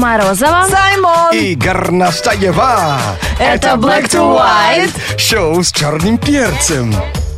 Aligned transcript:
Морозова. 0.00 0.66
Саймон! 0.70 1.34
И 1.34 1.54
Горностаева. 1.54 2.98
Это 3.38 3.74
Black 3.74 4.08
to 4.08 4.34
White. 4.34 5.18
Шоу 5.18 5.62
с 5.62 5.70
черным 5.70 6.16
перцем. 6.16 6.94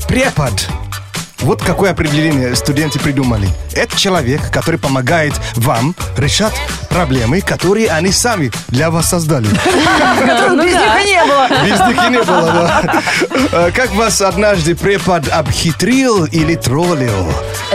Препод. 0.06 0.52
Вот 1.42 1.60
какое 1.62 1.90
определение 1.90 2.54
студенты 2.54 2.98
придумали. 3.00 3.48
Это 3.74 3.98
человек, 3.98 4.40
который 4.52 4.78
помогает 4.78 5.32
вам 5.56 5.94
решать 6.16 6.52
проблемы, 6.88 7.40
которые 7.40 7.88
они 7.90 8.12
сами 8.12 8.52
для 8.68 8.90
вас 8.90 9.08
создали. 9.08 9.46
Которых 10.20 10.64
без 10.64 10.74
них 10.74 11.04
и 11.04 11.06
не 11.08 11.24
было. 11.24 11.48
Без 11.64 11.80
них 11.88 12.06
и 12.06 12.10
не 12.10 12.22
было, 12.22 12.42
да. 12.52 13.02
Э, 13.52 13.70
Как 13.74 13.90
вас 13.94 14.20
однажды 14.20 14.74
препод 14.74 15.28
обхитрил 15.28 16.24
или 16.26 16.54
троллил? 16.54 17.26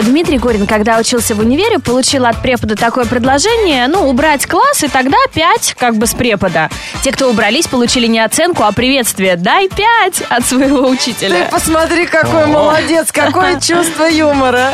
Дмитрий 0.02 0.38
Горин, 0.38 0.66
когда 0.66 0.98
учился 0.98 1.36
в 1.36 1.40
универе, 1.40 1.80
получил 1.80 2.26
от 2.26 2.42
препода 2.42 2.76
такое 2.76 3.06
предложение, 3.06 3.88
ну, 3.88 4.08
убрать 4.08 4.46
класс, 4.46 4.84
и 4.84 4.88
тогда 4.88 5.18
пять 5.34 5.76
как 5.78 5.96
бы 5.98 6.08
с 6.08 6.14
препода. 6.14 6.70
Те, 7.02 7.12
кто 7.12 7.30
убрались, 7.30 7.68
получили 7.68 8.08
не 8.08 8.20
оценку, 8.20 8.64
а 8.64 8.72
приветствие. 8.72 9.36
Дай 9.36 9.68
пять 9.70 10.22
от 10.30 10.46
своего 10.46 10.84
Ты 10.88 10.94
учителя. 10.94 11.48
посмотри, 11.52 12.06
какой 12.06 12.46
молодец, 12.48 13.12
какое 13.60 13.84
чувство 13.84 14.04
юмора. 14.06 14.70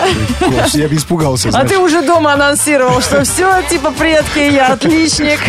Я 0.74 0.88
бы 0.88 0.96
испугался, 0.96 1.50
А 1.54 1.66
ты 1.66 1.78
уже 1.78 2.02
дома 2.02 2.34
анонсировал, 2.34 3.02
что 3.02 3.24
все, 3.24 3.62
типа, 3.70 3.92
предки, 3.92 4.40
я 4.40 4.68
отличник. 4.74 5.40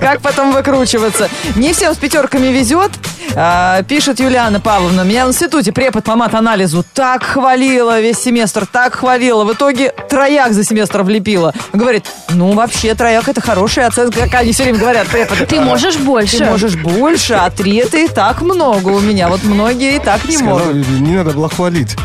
Как 0.00 0.20
потом 0.20 0.52
выкручиваться? 0.52 1.28
Не 1.56 1.72
всем 1.72 1.94
с 1.94 1.96
пятерками 1.96 2.48
везет. 2.48 2.90
А, 3.34 3.82
Пишет 3.84 4.20
Юлиана 4.20 4.60
Павловна. 4.60 5.02
Меня 5.02 5.26
в 5.26 5.28
институте 5.30 5.72
препод 5.72 6.04
по 6.04 6.16
мат-анализу 6.16 6.84
так 6.94 7.22
хвалила 7.22 8.00
весь 8.00 8.18
семестр, 8.18 8.66
так 8.66 8.94
хвалила. 8.96 9.44
В 9.44 9.52
итоге 9.52 9.92
трояк 10.08 10.52
за 10.52 10.64
семестр 10.64 11.02
влепила. 11.02 11.54
Говорит, 11.72 12.06
ну, 12.30 12.52
вообще, 12.52 12.94
трояк 12.94 13.28
это 13.28 13.40
хорошая 13.40 13.86
оценка, 13.86 14.20
как 14.22 14.34
они 14.34 14.52
все 14.52 14.64
время 14.64 14.78
говорят, 14.78 15.06
преподы. 15.08 15.46
Ты 15.46 15.60
можешь 15.60 15.96
больше. 15.96 16.38
Ты 16.38 16.44
можешь 16.44 16.76
больше, 16.76 17.34
а 17.34 17.50
три 17.50 17.76
это 17.76 17.98
и 17.98 18.08
так 18.08 18.42
много 18.42 18.88
у 18.88 19.00
меня. 19.00 19.28
Вот 19.28 19.42
многие 19.44 19.96
и 19.96 19.98
так 19.98 20.24
не 20.24 20.36
Сказал, 20.36 20.58
могут. 20.58 20.88
не 20.88 21.16
надо 21.16 21.30
было 21.30 21.48
хвалить. 21.48 21.96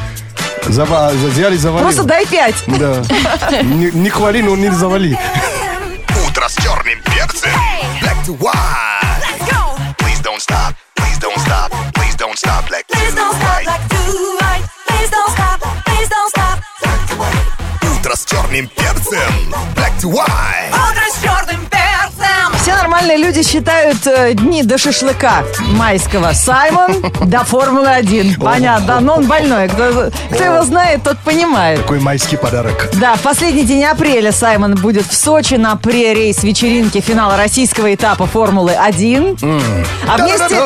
Зава- 0.67 1.11
Взяли, 1.13 1.58
завалил. 1.58 1.83
Просто 1.85 2.03
дай 2.03 2.25
пять. 2.25 2.55
Да. 2.67 3.02
Не, 3.63 3.91
не 3.91 4.09
хвали, 4.09 4.41
но 4.41 4.55
не 4.55 4.69
завали. 4.71 5.17
Утро 6.27 6.47
с 6.49 6.55
черным 6.55 6.99
перцем. 7.03 7.49
Black 8.02 8.25
to 8.25 8.38
white. 8.39 8.53
Please 9.97 10.21
don't 10.23 10.39
stop. 10.39 10.73
Please 10.95 11.19
don't 11.19 11.39
stop. 11.39 11.71
Please 11.93 12.16
don't 12.17 12.36
stop. 12.38 12.67
Black 12.67 12.86
to 12.88 12.95
Please 12.97 13.13
don't 13.16 13.36
stop 13.36 13.63
white. 13.63 13.81
Please 14.88 15.09
don't 15.11 15.31
stop. 15.31 15.59
Please 15.86 16.09
don't 16.09 16.30
stop. 16.30 16.59
Утро 17.99 18.16
с 18.16 18.25
черным 18.25 18.67
перцем. 18.67 19.53
Black 19.75 19.93
to 20.02 20.09
white. 20.11 20.71
Утро 20.71 21.03
с 21.13 21.21
черным 21.21 21.64
перцем. 21.64 21.64
Все 22.66 22.73
нормальные 22.73 23.17
люди 23.17 23.44
считают 23.44 24.08
э, 24.08 24.33
дни 24.33 24.63
до 24.63 24.80
шашлыка 24.80 25.44
майского. 25.73 26.31
Саймон 26.33 26.99
до 27.23 27.44
Формулы-1. 27.44 28.44
Понятно, 28.44 29.02
но 29.02 29.17
он 29.17 29.27
больной. 29.27 29.67
Кто, 29.67 30.09
кто 30.31 30.44
его 30.44 30.63
знает, 30.63 31.03
тот 31.03 31.19
понимает. 31.19 31.81
Такой 31.81 31.99
майский 31.99 32.38
подарок. 32.38 32.89
Да, 32.93 33.17
в 33.17 33.21
последний 33.21 33.66
день 33.66 33.83
апреля 33.83 34.31
Саймон 34.31 34.73
будет 34.73 35.05
в 35.05 35.16
Сочи 35.16 35.53
на 35.53 35.75
pre-race 35.75 36.42
вечеринке 36.41 37.02
финала 37.02 37.38
российского 37.38 37.93
этапа 37.93 38.25
Формулы-1. 38.25 39.38
А, 40.08 40.17
вместе, 40.17 40.58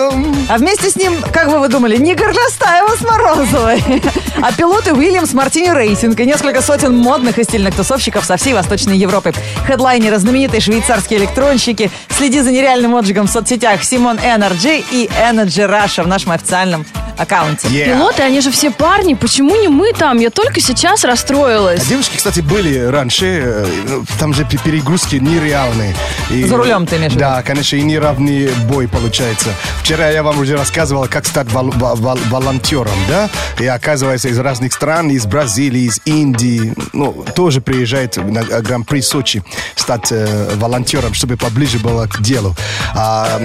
а 0.47 0.57
вместе 0.57 0.91
с 0.91 0.95
ним, 0.95 1.11
как 1.33 1.49
бы 1.49 1.59
вы 1.59 1.67
думали, 1.67 1.97
не 1.97 2.15
Горностаева 2.15 2.95
с 2.95 3.01
Морозовой, 3.01 3.83
а 4.41 4.53
пилоты 4.53 4.93
Williams 4.93 5.33
Martini 5.33 5.77
Racing 5.77 6.17
и 6.17 6.25
несколько 6.25 6.61
сотен 6.61 6.95
модных 6.95 7.39
и 7.39 7.43
стильных 7.43 7.75
тусовщиков 7.75 8.23
со 8.23 8.37
всей 8.37 8.53
Восточной 8.53 8.97
Европы. 8.97 9.33
Хедлайнеры, 9.67 10.17
знаменитые 10.17 10.61
швейцарские 10.61 11.19
электронщики. 11.19 11.88
Следи 12.09 12.41
за 12.41 12.51
нереальным 12.51 12.95
отжигом 12.95 13.27
в 13.27 13.31
соцсетях 13.31 13.83
Симон 13.83 14.17
Energy 14.17 14.83
и 14.91 15.07
Energy 15.07 15.69
Russia 15.69 16.03
в 16.03 16.07
нашем 16.07 16.31
официальном 16.31 16.85
аккаунте. 17.17 17.67
Yeah. 17.67 17.85
Пилоты, 17.95 18.21
они 18.23 18.39
же 18.41 18.49
все 18.51 18.71
парни, 18.71 19.13
почему 19.13 19.55
не 19.55 19.67
мы 19.67 19.91
там? 19.93 20.19
Я 20.19 20.29
только 20.29 20.61
сейчас 20.61 21.03
расстроилась. 21.03 21.81
А 21.81 21.85
девушки, 21.85 22.15
кстати, 22.15 22.39
были 22.39 22.77
раньше, 22.79 23.25
э, 23.25 23.67
ну, 23.89 24.05
там 24.19 24.33
же 24.33 24.45
пе- 24.45 24.57
перегрузки 24.57 25.17
нереальные. 25.17 25.95
И- 26.29 26.45
За 26.45 26.55
рулем 26.55 26.85
ты 26.87 26.95
имеешь? 26.95 27.13
Да, 27.13 27.41
конечно, 27.41 27.75
и 27.75 27.81
неравный 27.81 28.49
бой 28.69 28.87
получается. 28.87 29.49
Вчера 29.83 30.09
я 30.09 30.23
вам 30.23 30.39
уже 30.39 30.55
рассказывал, 30.55 31.07
как 31.09 31.25
стать 31.25 31.51
вол- 31.51 31.71
вол- 31.71 31.95
вол- 31.97 32.19
волонтером, 32.29 32.93
да? 33.09 33.29
И 33.59 33.65
оказывается, 33.67 34.29
из 34.29 34.39
разных 34.39 34.71
стран, 34.71 35.09
из 35.09 35.25
Бразилии, 35.25 35.83
из 35.87 35.99
Индии, 36.05 36.73
ну, 36.93 37.25
тоже 37.35 37.59
приезжает 37.59 38.15
на 38.15 38.39
э, 38.39 38.61
Гран-при 38.61 39.01
Сочи 39.01 39.43
стать 39.75 40.11
э, 40.11 40.51
волонтером, 40.55 41.13
чтобы 41.13 41.35
поближе 41.35 41.78
было 41.79 42.07
к 42.07 42.21
делу. 42.21 42.55
А, 42.95 43.39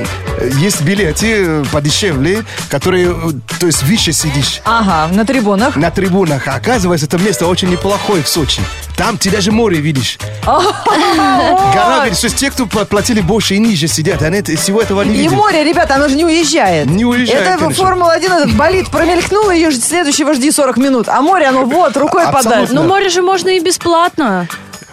есть 0.60 0.82
билеты 0.82 1.44
э, 1.46 1.64
подешевле, 1.72 2.44
которые, 2.68 3.10
э, 3.10 3.30
то 3.60 3.66
есть, 3.66 3.82
выше 3.84 4.12
сидишь 4.12 4.60
Ага, 4.64 5.12
на 5.14 5.24
трибунах. 5.24 5.76
на 5.76 5.90
трибунах. 5.90 6.48
А 6.48 6.54
оказывается, 6.56 7.06
это 7.06 7.18
место 7.18 7.46
очень 7.46 7.68
неплохое 7.70 8.22
в 8.22 8.28
Сочи. 8.28 8.60
Там 8.96 9.18
ты 9.18 9.30
даже 9.30 9.50
море 9.52 9.78
видишь. 9.78 10.18
Гора 10.46 12.04
видишь. 12.04 12.20
То 12.20 12.26
есть 12.26 12.36
те, 12.36 12.50
кто 12.50 12.64
пла- 12.64 12.84
платили 12.84 13.20
больше 13.20 13.54
и 13.54 13.58
ниже 13.58 13.88
сидят, 13.88 14.22
они 14.22 14.38
это- 14.38 14.56
всего 14.56 14.80
этого 14.80 15.02
не 15.02 15.14
И 15.14 15.18
видят. 15.22 15.32
море, 15.32 15.64
ребята, 15.64 15.96
оно 15.96 16.08
же 16.08 16.14
не 16.14 16.24
уезжает. 16.24 16.86
Не 16.86 17.04
уезжает, 17.04 17.42
Это 17.48 17.58
конечно. 17.58 17.84
Формула-1, 17.84 18.24
этот 18.32 18.54
болит, 18.56 18.88
промелькнула 18.90 19.50
ее, 19.50 19.72
следующего 19.72 20.34
жди 20.34 20.50
40 20.50 20.76
минут. 20.76 21.08
А 21.08 21.20
море, 21.22 21.46
оно 21.46 21.64
вот, 21.64 21.96
рукой 21.96 22.24
подать. 22.30 22.70
Ну, 22.70 22.84
море 22.84 23.08
же 23.08 23.22
можно 23.22 23.48
и 23.48 23.60
бесплатно. 23.60 24.48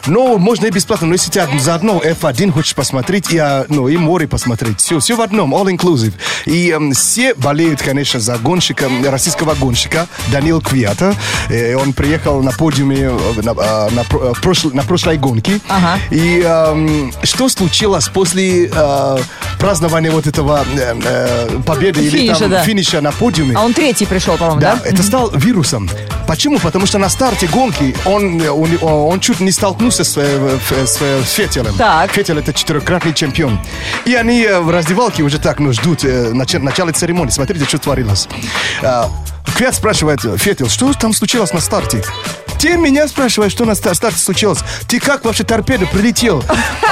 Ну, 0.07 0.37
можно 0.37 0.65
и 0.65 0.71
бесплатно, 0.71 1.07
но 1.07 1.13
если 1.13 1.29
ты 1.29 1.41
заодно 1.59 2.01
F1 2.03 2.51
хочешь 2.51 2.75
посмотреть, 2.75 3.31
и, 3.31 3.37
а, 3.37 3.65
ну, 3.69 3.87
и 3.87 3.97
море 3.97 4.27
посмотреть, 4.27 4.79
все, 4.79 4.99
все 4.99 5.15
в 5.15 5.21
одном, 5.21 5.53
all 5.53 5.65
inclusive. 5.67 6.13
И 6.45 6.69
эм, 6.71 6.93
все 6.93 7.33
болеют, 7.35 7.81
конечно, 7.81 8.19
за 8.19 8.37
гонщика, 8.37 8.89
российского 9.05 9.53
гонщика 9.55 10.07
Данил 10.31 10.61
Квиата. 10.61 11.15
Э, 11.49 11.75
он 11.75 11.93
приехал 11.93 12.41
на 12.41 12.51
подиуме 12.51 12.97
э, 13.11 13.41
на, 13.41 13.51
а, 13.57 13.89
на 13.91 14.03
про- 14.03 14.31
э, 14.31 14.33
прошлой- 14.41 14.73
на 14.73 14.83
прошлой 14.83 15.17
гонке. 15.17 15.59
Ага. 15.69 15.99
И 16.09 16.41
эм, 16.41 17.13
что 17.23 17.47
случилось 17.49 18.07
после 18.09 18.67
э, 18.73 19.17
празднования 19.59 20.11
вот 20.11 20.25
этого 20.27 20.65
э, 20.75 20.95
э, 21.03 21.49
победы 21.65 22.01
или 22.03 22.09
Финиша, 22.17 22.39
там 22.39 22.49
да. 22.49 22.63
финиша 22.63 23.01
на 23.01 23.11
подиуме? 23.11 23.55
А 23.55 23.61
он 23.63 23.73
третий 23.73 24.05
пришел, 24.05 24.37
по-моему, 24.37 24.61
Да, 24.61 24.75
да? 24.83 24.89
это 24.89 25.03
стал 25.03 25.29
вирусом. 25.31 25.89
Почему? 26.27 26.59
Потому 26.59 26.85
что 26.85 26.97
на 26.97 27.09
старте 27.09 27.47
гонки 27.47 27.95
он, 28.05 28.41
он, 28.49 28.77
он 28.81 29.19
чуть 29.19 29.39
не 29.41 29.51
столкнулся 29.51 29.90
с, 29.99 30.15
в- 30.15 30.85
с, 30.87 31.01
э, 31.01 31.21
с 31.23 31.31
Феттелем. 31.31 31.75
Так. 31.77 32.11
Феттель 32.11 32.39
это 32.39 32.53
четырехкратный 32.53 33.13
чемпион. 33.13 33.59
И 34.05 34.15
они 34.15 34.41
э, 34.43 34.59
в 34.59 34.69
раздевалке 34.69 35.23
уже 35.23 35.37
так 35.39 35.59
ну, 35.59 35.71
ждут 35.73 36.03
э, 36.03 36.31
нач- 36.31 36.59
начала 36.59 36.91
церемонии. 36.91 37.31
Смотрите, 37.31 37.65
что 37.65 37.77
творилось. 37.77 38.27
А, 38.81 39.09
Квят 39.57 39.75
спрашивает, 39.75 40.19
Феттел, 40.37 40.69
что 40.69 40.93
там 40.93 41.13
случилось 41.13 41.53
на 41.53 41.59
старте? 41.59 42.03
Ты 42.61 42.77
меня 42.77 43.07
спрашиваешь, 43.07 43.51
что 43.53 43.65
на 43.65 43.73
ста- 43.73 43.95
старте 43.95 44.19
случилось? 44.19 44.59
Ты 44.87 44.99
как 44.99 45.25
вообще 45.25 45.43
торпеда 45.43 45.87
прилетел? 45.87 46.43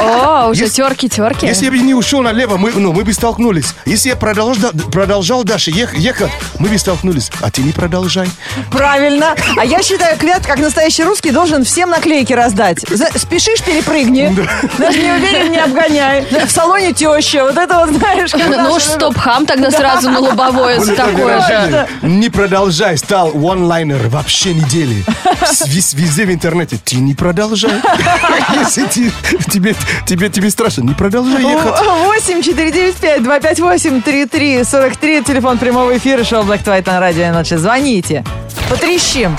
О, 0.02 0.48
уже 0.50 0.64
Если- 0.64 0.78
терки-терки. 0.78 1.46
Если 1.46 1.66
я 1.66 1.72
бы 1.72 1.78
не 1.78 1.94
ушел 1.94 2.22
налево, 2.24 2.58
мы, 2.58 2.72
ну, 2.72 2.92
мы 2.92 3.04
бы 3.04 3.14
столкнулись. 3.14 3.76
Если 3.86 4.10
я 4.10 4.16
продолжал, 4.16 4.72
продолжал 4.92 5.44
дальше 5.44 5.70
ех- 5.70 5.94
ехать, 5.96 6.32
мы 6.58 6.70
бы 6.70 6.78
столкнулись. 6.80 7.30
А 7.42 7.52
ты 7.52 7.62
не 7.62 7.72
продолжай. 7.72 8.28
Правильно. 8.72 9.36
А 9.58 9.64
я 9.64 9.84
считаю, 9.84 10.18
Квят, 10.18 10.44
как 10.44 10.58
настоящий 10.58 11.04
русский, 11.04 11.30
должен 11.30 11.64
всем 11.64 11.92
наклейки 11.92 12.34
раздать. 12.34 12.80
За- 12.90 13.10
Спешишь, 13.16 13.62
перепрыгни. 13.62 14.36
Даже 14.80 14.98
не 15.04 15.12
уверен, 15.12 15.52
не 15.52 15.60
обгоняй. 15.60 16.26
В 16.48 16.50
салоне 16.52 16.94
теща. 16.94 17.44
Вот 17.44 17.58
это 17.58 17.76
вот, 17.86 17.90
знаешь, 17.96 18.32
Ну, 18.34 18.74
уж 18.74 18.82
стоп-хам 18.84 19.46
тогда 19.46 19.70
сразу 19.70 20.10
на 20.10 20.20
лобовое 20.20 20.80
такое 20.96 21.42
же. 21.42 21.88
Не 22.02 22.30
продолжай 22.30 22.98
стал 22.98 23.34
one-liner 23.34 24.10
вообще 24.10 24.56
недели. 24.56 25.06
Везде 25.68 26.26
в 26.26 26.32
интернете. 26.32 26.78
Ты 26.84 26.98
не 26.98 27.14
продолжай. 27.14 27.72
Если 28.60 28.86
ты- 28.86 29.12
тебе, 29.52 29.76
тебе, 30.06 30.30
тебе 30.30 30.50
страшно, 30.50 30.82
не 30.82 30.94
продолжай 30.94 31.42
ехать. 31.42 31.74
8 31.86 32.42
495 32.42 33.24
258 33.24 34.02
33 34.02 34.64
43 34.64 35.24
Телефон 35.24 35.58
прямого 35.58 35.96
эфира 35.98 36.24
шоу 36.24 36.44
Black 36.44 36.64
to 36.64 36.76
White 36.78 36.88
на 36.88 37.00
радио 37.00 37.32
ночи. 37.32 37.56
Звоните. 37.56 38.24
Потрещим. 38.70 39.38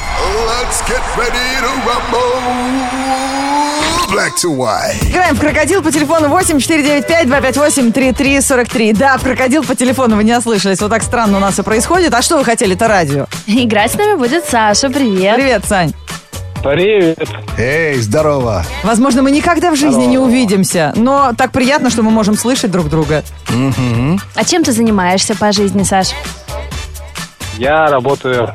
Let's 0.49 0.83
get 0.89 1.03
ready 1.17 1.61
to 1.61 1.71
rumble. 1.87 3.11
Black 4.11 4.33
to 4.43 4.51
white. 4.57 5.09
Играем 5.09 5.37
в 5.37 5.41
крокодил 5.41 5.83
по 5.83 5.93
телефону 5.93 6.29
8 6.29 6.59
495 6.59 7.27
258 7.29 7.93
33 7.93 8.41
43 8.41 8.93
Да, 8.93 9.17
в 9.19 9.23
крокодил 9.23 9.63
по 9.63 9.77
телефону 9.77 10.17
вы 10.17 10.25
не 10.25 10.37
ослышались. 10.37 10.81
Вот 10.81 10.91
так 10.91 11.03
странно 11.05 11.37
у 11.37 11.41
нас 11.41 11.55
все 11.55 11.63
происходит. 11.63 12.13
А 12.13 12.21
что 12.21 12.37
вы 12.39 12.45
хотели? 12.45 12.75
Это 12.75 12.89
радио. 12.89 13.27
Играть 13.47 13.93
с 13.93 13.95
нами 13.95 14.17
будет 14.17 14.45
Саша, 14.47 14.91
привет. 14.91 15.37
Привет, 15.37 15.65
Сань. 15.65 15.93
Привет. 16.63 17.19
Эй, 17.57 17.95
здорово. 17.97 18.65
Возможно, 18.85 19.23
мы 19.23 19.31
никогда 19.31 19.71
в 19.71 19.77
жизни 19.77 20.05
не 20.05 20.19
увидимся, 20.19 20.93
но 20.95 21.33
так 21.37 21.53
приятно, 21.53 21.89
что 21.89 22.03
мы 22.03 22.11
можем 22.11 22.37
слышать 22.37 22.71
друг 22.71 22.91
друга. 22.91 23.23
А 24.35 24.45
чем 24.45 24.63
ты 24.63 24.73
занимаешься 24.73 25.35
по 25.35 25.53
жизни, 25.53 25.85
Саш? 25.85 26.09
Я 27.57 27.87
работаю 27.87 28.53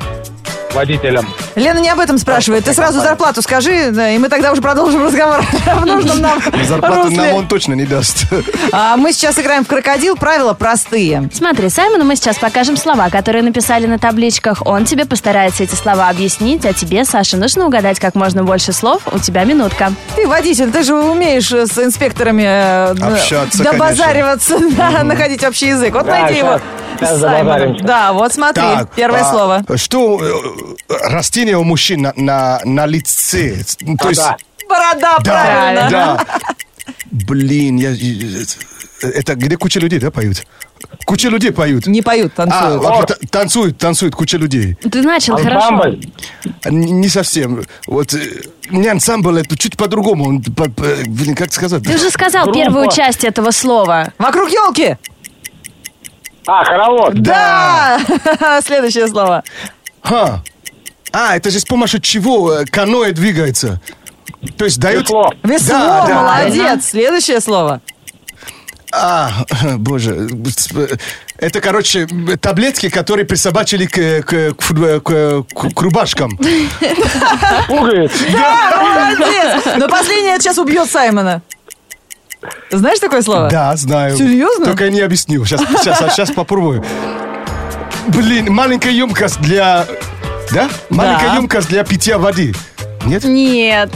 водителям. 0.75 1.27
Лена 1.55 1.79
не 1.79 1.89
об 1.89 1.99
этом 1.99 2.17
спрашивает. 2.17 2.65
Ты 2.65 2.73
сразу 2.73 2.99
зарплату 2.99 3.41
скажи, 3.41 3.89
да, 3.91 4.11
и 4.11 4.17
мы 4.17 4.29
тогда 4.29 4.51
уже 4.51 4.61
продолжим 4.61 5.03
разговор 5.03 5.41
в 5.81 5.85
нужном 5.85 6.19
нам 6.21 6.39
Зарплату 6.67 7.03
русле. 7.03 7.17
нам 7.17 7.33
он 7.35 7.47
точно 7.47 7.73
не 7.73 7.85
даст. 7.85 8.25
А 8.71 8.97
мы 8.97 9.13
сейчас 9.13 9.39
играем 9.39 9.63
в 9.63 9.67
крокодил. 9.67 10.15
Правила 10.15 10.53
простые. 10.53 11.29
Смотри, 11.33 11.69
Саймону 11.69 12.03
мы 12.05 12.15
сейчас 12.15 12.37
покажем 12.37 12.77
слова, 12.77 13.09
которые 13.09 13.41
написали 13.43 13.85
на 13.87 13.97
табличках. 13.97 14.61
Он 14.65 14.85
тебе 14.85 15.05
постарается 15.05 15.63
эти 15.63 15.75
слова 15.75 16.09
объяснить, 16.09 16.65
а 16.65 16.73
тебе, 16.73 17.05
Саша, 17.05 17.37
нужно 17.37 17.65
угадать 17.65 17.99
как 17.99 18.15
можно 18.15 18.43
больше 18.43 18.73
слов. 18.73 19.01
У 19.11 19.19
тебя 19.19 19.43
минутка. 19.45 19.93
Ты 20.15 20.27
водитель, 20.27 20.71
ты 20.71 20.83
же 20.83 20.93
умеешь 20.95 21.51
э, 21.51 21.65
с 21.67 21.77
инспекторами 21.77 22.43
э, 22.45 22.91
Общаться, 22.91 23.63
добазариваться, 23.63 24.57
да, 24.75 25.03
находить 25.03 25.43
общий 25.43 25.67
язык. 25.67 25.93
Вот 25.93 26.05
найди 26.07 26.39
его. 26.39 26.59
Саймон. 26.99 27.45
добазаримся. 27.45 27.83
Да, 27.85 28.13
вот 28.13 28.33
смотри, 28.33 28.61
Так, 28.61 28.91
первое 28.95 29.21
а, 29.21 29.31
слово. 29.31 29.65
Что 29.77 30.19
э, 30.23 30.93
растение 31.09 31.57
у 31.57 31.63
мужчин 31.63 32.01
на, 32.01 32.13
на, 32.15 32.61
на 32.65 32.85
лице? 32.85 33.63
Ну, 33.81 33.97
То 33.97 34.09
есть, 34.09 34.21
Да. 34.21 34.37
Борода, 34.67 35.17
да, 35.19 35.43
правильно. 35.43 35.89
да. 35.91 36.25
Блин, 37.11 37.77
я, 37.77 37.91
это 39.01 39.35
где 39.35 39.57
куча 39.57 39.79
людей, 39.79 39.99
да, 39.99 40.11
поют? 40.11 40.43
Куча 41.05 41.29
людей 41.29 41.51
поют. 41.51 41.85
Не 41.87 42.01
поют, 42.01 42.33
А, 42.37 42.45
танцуют. 42.47 42.83
вообще, 42.83 43.05
та- 43.13 43.27
танцуют, 43.29 43.77
танцуют 43.77 44.15
куча 44.15 44.37
людей. 44.37 44.75
Ты 44.91 45.01
начал 45.03 45.37
хорошо. 45.37 45.67
Ансамбль. 45.67 45.99
Н- 46.63 46.99
Не 47.01 47.09
совсем. 47.09 47.63
Вот 47.87 48.13
э, 48.13 48.19
не 48.71 48.87
ансамбль, 48.87 49.39
это 49.41 49.57
чуть 49.57 49.77
по-другому. 49.77 50.25
Он 50.29 50.41
по- 50.41 50.69
по- 50.69 50.83
Блин, 51.07 51.35
как 51.35 51.53
сказать? 51.53 51.83
Ты 51.83 51.95
уже 51.95 52.09
сказал 52.09 52.45
Группа. 52.45 52.59
первую 52.59 52.91
часть 52.91 53.23
этого 53.23 53.51
слова. 53.51 54.11
Вокруг 54.17 54.49
елки. 54.49 54.97
А, 56.47 56.63
хоровод. 56.63 57.13
Да. 57.21 57.99
Следующее 58.65 59.07
слово. 59.07 59.43
Ха. 60.01 60.41
А, 61.11 61.35
это 61.35 61.49
же 61.49 61.59
с 61.59 61.65
помощью 61.65 62.01
чего 62.01 62.53
э, 62.53 62.65
каноэ 62.65 63.11
двигается? 63.13 63.79
То 64.57 64.65
есть 64.65 64.79
дают... 64.79 65.03
Весло. 65.03 65.31
Весло, 65.43 65.73
Да, 65.77 66.05
да. 66.07 66.21
молодец. 66.21 66.85
Следующее 66.89 67.39
слово. 67.41 67.81
А, 68.93 69.31
боже. 69.77 70.29
Это, 71.37 71.59
короче, 71.61 72.07
таблетки, 72.39 72.89
которые 72.89 73.25
присобачили 73.25 73.85
к, 73.87 74.23
к, 74.23 74.53
к, 74.53 74.99
к- 75.01 75.43
к- 75.43 75.73
к 75.73 75.81
рубашкам. 75.81 76.37
Пуговиц. 77.67 78.11
Молодец. 78.31 79.63
Но 79.77 79.87
последнее 79.89 80.37
сейчас 80.39 80.57
убьет 80.57 80.89
Саймона. 80.89 81.41
Ты 82.69 82.77
знаешь 82.77 82.99
такое 82.99 83.21
слово? 83.21 83.49
Да, 83.49 83.75
знаю. 83.75 84.15
Серьезно? 84.17 84.65
Только 84.65 84.85
я 84.85 84.89
не 84.89 85.01
объяснил. 85.01 85.45
Сейчас, 85.45 85.61
сейчас, 85.61 86.01
а 86.01 86.09
сейчас 86.09 86.31
попробую. 86.31 86.83
Блин, 88.07 88.53
маленькая 88.53 88.91
емкость 88.91 89.39
для... 89.41 89.85
Да? 90.51 90.69
Маленькая 90.89 91.35
емкость 91.35 91.69
для 91.69 91.83
питья 91.83 92.17
воды. 92.17 92.53
Нет? 93.05 93.23
Нет. 93.23 93.89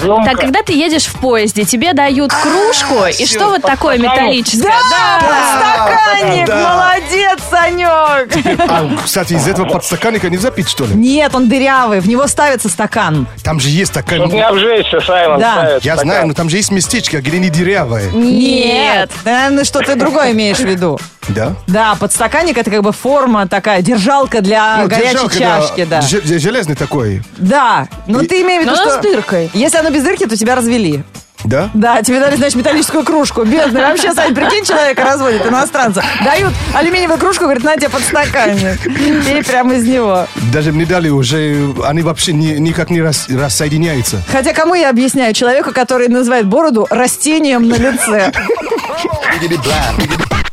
Рюмка. 0.00 0.30
Так, 0.30 0.40
когда 0.40 0.62
ты 0.62 0.72
едешь 0.72 1.06
в 1.06 1.18
поезде, 1.18 1.64
тебе 1.64 1.92
дают 1.92 2.32
кружку, 2.32 3.04
и 3.06 3.26
что 3.26 3.50
вот 3.50 3.62
такое 3.62 3.98
металлическое? 3.98 4.72
Да, 4.90 5.20
подстаканник. 5.20 6.48
Молодец, 6.48 7.38
Санек. 7.50 8.70
А, 8.70 8.90
кстати, 9.04 9.34
из 9.34 9.46
этого 9.46 9.68
подстаканника 9.68 10.30
нельзя 10.30 10.50
пить, 10.50 10.68
что 10.68 10.84
ли? 10.84 10.94
Нет, 10.94 11.34
он 11.34 11.48
дырявый, 11.48 12.00
в 12.00 12.08
него 12.08 12.26
ставится 12.26 12.68
стакан. 12.68 13.26
Там 13.42 13.60
же 13.60 13.68
есть 13.68 13.92
такая... 13.92 14.20
Чтобы 14.20 14.34
не 14.34 14.42
обжечься, 14.42 15.00
Саймон 15.00 15.40
Да. 15.40 15.78
Я 15.82 15.94
стакан. 15.94 15.98
знаю, 16.04 16.26
но 16.28 16.34
там 16.34 16.48
же 16.48 16.56
есть 16.56 16.70
местечко, 16.70 17.20
где 17.20 17.38
не 17.38 17.50
дырявое. 17.50 18.10
Нет. 18.10 19.10
Ты, 19.24 19.30
наверное, 19.30 19.64
что-то 19.64 19.96
другое 19.96 20.32
имеешь 20.32 20.58
в 20.58 20.64
виду. 20.64 20.98
Да? 21.28 21.54
Да, 21.66 21.94
подстаканник 21.98 22.58
это 22.58 22.70
как 22.70 22.82
бы 22.82 22.92
форма 22.92 23.46
такая, 23.48 23.80
держалка 23.82 24.40
для 24.40 24.78
Ну, 24.82 24.88
горячей 24.88 25.12
держалка, 25.12 25.38
чашки, 25.38 25.84
да. 25.84 26.00
Же- 26.00 26.38
Железный 26.38 26.74
такой. 26.74 27.22
Да, 27.38 27.88
но 28.06 28.20
И- 28.20 28.26
ты 28.26 28.42
имеешь 28.42 28.62
в 28.62 28.66
виду, 28.66 28.76
что... 28.76 28.90
с 28.90 29.02
дыркой. 29.02 29.50
Если 29.54 29.78
оно 29.78 29.90
без 29.90 30.02
дырки, 30.02 30.26
то 30.26 30.36
тебя 30.36 30.54
развели. 30.56 31.02
Да? 31.44 31.70
Да, 31.74 32.00
тебе 32.02 32.20
дали, 32.20 32.36
значит, 32.36 32.54
металлическую 32.54 33.02
кружку. 33.02 33.42
Бедный. 33.42 33.80
Вообще, 33.80 34.12
Сань, 34.12 34.32
прикинь, 34.32 34.64
человека 34.64 35.02
разводит, 35.04 35.44
иностранца. 35.44 36.00
Дают 36.24 36.52
алюминиевую 36.72 37.18
кружку, 37.18 37.44
говорит, 37.44 37.64
на 37.64 37.74
тебе 37.76 37.88
подстаканник. 37.88 38.86
И 38.86 39.42
прямо 39.42 39.74
из 39.74 39.84
него. 39.84 40.28
Даже 40.52 40.70
мне 40.70 40.86
дали 40.86 41.08
уже, 41.08 41.74
они 41.84 42.02
вообще 42.02 42.32
ни- 42.32 42.58
никак 42.58 42.90
не 42.90 43.02
рас- 43.02 43.28
рассоединяются. 43.28 44.22
Хотя 44.30 44.52
кому 44.52 44.74
я 44.74 44.88
объясняю? 44.88 45.34
Человеку, 45.34 45.72
который 45.72 46.06
называет 46.06 46.46
бороду 46.46 46.86
растением 46.90 47.66
на 47.68 47.74
лице. 47.74 48.30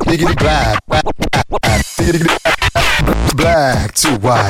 Biggity 0.09 0.33
blab. 0.33 1.88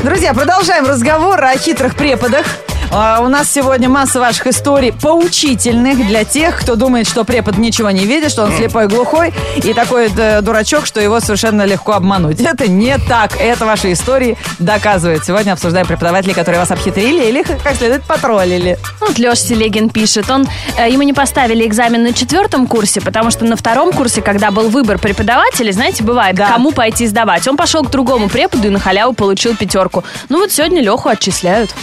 Друзья, 0.03 0.33
продолжаем 0.33 0.85
разговор 0.85 1.43
о 1.43 1.57
хитрых 1.57 1.95
преподах. 1.95 2.45
А, 2.91 3.19
У 3.21 3.27
нас 3.27 3.51
сегодня 3.51 3.87
масса 3.87 4.19
ваших 4.19 4.47
историй 4.47 4.91
поучительных 4.91 6.07
для 6.07 6.23
тех, 6.23 6.59
кто 6.59 6.75
думает, 6.75 7.07
что 7.07 7.23
препод 7.23 7.59
ничего 7.59 7.91
не 7.91 8.05
видит, 8.05 8.31
что 8.31 8.45
он 8.45 8.51
слепой, 8.53 8.87
глухой 8.87 9.31
и 9.57 9.73
такой 9.73 10.09
э, 10.17 10.41
дурачок, 10.41 10.87
что 10.87 10.99
его 10.99 11.19
совершенно 11.19 11.65
легко 11.65 11.91
обмануть. 11.91 12.41
Это 12.41 12.67
не 12.67 12.97
так. 12.97 13.33
Это 13.39 13.67
ваши 13.67 13.91
истории 13.91 14.37
доказывают. 14.57 15.23
Сегодня 15.23 15.51
обсуждаем 15.51 15.85
преподавателей, 15.85 16.33
которые 16.33 16.59
вас 16.61 16.71
обхитрили 16.71 17.25
или 17.29 17.43
как 17.43 17.75
следует 17.75 18.03
потроллили. 18.05 18.79
Вот 19.01 19.19
Леша 19.19 19.35
Селегин 19.35 19.89
пишет, 19.89 20.27
он, 20.31 20.47
э, 20.75 20.89
ему 20.89 21.03
не 21.03 21.13
поставили 21.13 21.67
экзамен 21.67 22.01
на 22.01 22.11
четвертом 22.13 22.65
курсе, 22.65 23.01
потому 23.01 23.29
что 23.29 23.45
на 23.45 23.55
втором 23.55 23.91
курсе, 23.91 24.23
когда 24.23 24.49
был 24.49 24.69
выбор 24.69 24.97
преподавателей, 24.97 25.73
знаете, 25.73 26.03
бывает, 26.03 26.35
Да. 26.35 26.47
кому 26.53 26.71
пойти 26.71 27.05
сдавать. 27.05 27.47
Он 27.49 27.57
пошел 27.57 27.83
к 27.83 27.89
другому 27.89 28.29
преподу 28.29 28.67
и 28.67 28.69
на 28.69 28.79
халяву 28.79 29.13
получил 29.13 29.55
пятерку. 29.55 30.03
Ну 30.29 30.39
вот 30.39 30.51
сегодня 30.51 30.81
Леху 30.81 31.09
отчисляют. 31.09 31.73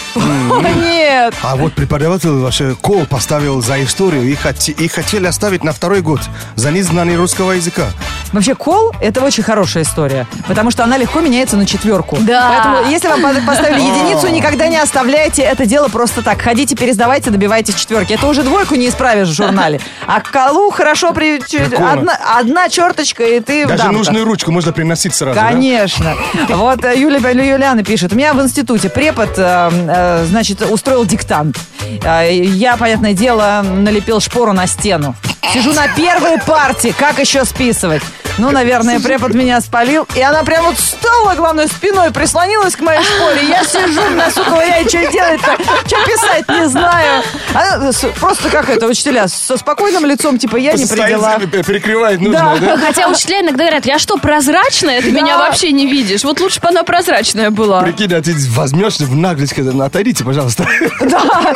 О, 0.50 0.60
нет! 0.60 1.34
А 1.42 1.56
вот 1.56 1.72
преподаватель 1.74 2.30
вообще 2.30 2.74
кол 2.80 3.06
поставил 3.06 3.62
за 3.62 3.82
историю 3.82 4.24
и, 4.24 4.34
хоте- 4.34 4.72
и 4.72 4.88
хотели 4.88 5.26
оставить 5.26 5.64
на 5.64 5.72
второй 5.72 6.00
год 6.00 6.20
за 6.54 6.70
незнание 6.70 7.16
русского 7.16 7.52
языка. 7.52 7.86
Вообще, 8.32 8.54
кол– 8.54 8.92
это 9.00 9.22
очень 9.22 9.42
хорошая 9.42 9.84
история, 9.84 10.26
потому 10.48 10.70
что 10.70 10.84
она 10.84 10.96
легко 10.96 11.20
меняется 11.20 11.56
на 11.56 11.66
четверку. 11.66 12.16
Да. 12.20 12.48
Поэтому, 12.50 12.90
если 12.90 13.08
вам 13.08 13.46
поставили 13.46 13.80
единицу, 13.80 14.28
никогда 14.28 14.68
не 14.68 14.76
оставляйте 14.78 15.42
это 15.42 15.66
дело 15.66 15.88
просто 15.88 16.22
так. 16.22 16.40
Ходите, 16.42 16.74
пересдавайте, 16.76 17.30
добивайтесь 17.30 17.74
четверки. 17.74 18.12
Это 18.12 18.26
уже 18.26 18.42
двойку 18.42 18.74
не 18.74 18.88
исправишь 18.88 19.28
в 19.28 19.32
журнале. 19.34 19.80
А 20.06 20.20
к 20.20 20.30
колу 20.30 20.70
хорошо 20.70 21.12
при... 21.12 21.40
Одна, 21.76 22.18
одна 22.38 22.68
черточка, 22.68 23.22
и 23.24 23.40
ты 23.40 23.66
Даже 23.66 23.90
нужную 23.92 24.24
ручку 24.24 24.50
можно 24.52 24.72
приносить 24.72 25.14
сразу. 25.14 25.34
да? 25.38 25.48
Конечно. 25.48 26.14
Вот 26.48 26.84
э, 26.84 26.98
Юля, 26.98 27.18
Юлиана 27.30 27.84
пишет. 27.84 28.12
У 28.12 28.16
меня 28.16 28.34
в 28.34 28.42
институте 28.42 28.88
препод, 28.88 29.30
э, 29.36 29.70
э, 29.72 30.26
значит, 30.36 30.60
устроил 30.60 31.06
диктант. 31.06 31.58
Э, 32.04 32.30
Я, 32.30 32.76
понятное 32.76 33.14
дело, 33.14 33.62
налепил 33.64 34.20
шпору 34.20 34.52
на 34.52 34.66
стену. 34.66 35.14
Сижу 35.54 35.72
на 35.72 35.88
первой 35.88 36.38
партии. 36.38 36.94
Как 36.96 37.18
еще 37.18 37.46
списывать? 37.46 38.02
Ну, 38.38 38.50
наверное, 38.50 39.00
препод 39.00 39.34
меня 39.34 39.60
спалил. 39.60 40.06
И 40.14 40.20
она 40.20 40.42
прям 40.42 40.66
вот 40.66 40.76
встала, 40.76 41.34
главное, 41.34 41.66
спиной 41.66 42.10
прислонилась 42.10 42.76
к 42.76 42.80
моей 42.80 43.02
шпоре. 43.02 43.48
Я 43.48 43.64
сижу, 43.64 44.02
на 44.10 44.30
сука, 44.30 44.62
я 44.64 44.80
что 44.86 45.10
делать-то? 45.10 45.56
Что 45.86 45.96
писать, 46.04 46.48
не 46.48 46.68
знаю. 46.68 47.22
Она 47.54 47.92
с- 47.92 48.06
просто 48.20 48.50
как 48.50 48.68
это, 48.68 48.86
учителя, 48.86 49.28
со 49.28 49.56
спокойным 49.56 50.04
лицом, 50.04 50.38
типа, 50.38 50.56
я 50.56 50.72
не 50.74 50.84
э, 50.84 50.86
перекрывает 50.86 52.20
нужное, 52.20 52.58
да? 52.58 52.76
Хотя 52.76 53.08
учителя 53.08 53.40
иногда 53.40 53.64
говорят, 53.64 53.86
я 53.86 53.98
что, 53.98 54.16
прозрачная? 54.18 55.00
Ты 55.00 55.12
меня 55.12 55.38
вообще 55.38 55.72
не 55.72 55.86
видишь. 55.86 56.24
Вот 56.24 56.40
лучше 56.40 56.60
бы 56.60 56.68
она 56.68 56.82
прозрачная 56.82 57.50
была. 57.50 57.82
Прикинь, 57.82 58.12
а 58.12 58.20
ты 58.22 58.34
возьмешь 58.50 58.98
в 58.98 59.14
наглость, 59.14 59.54
«Ну, 59.56 59.82
отойдите, 59.84 60.24
пожалуйста. 60.24 60.66
Да, 61.00 61.54